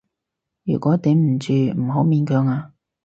[0.63, 2.73] 如果頂唔住，唔好勉強啊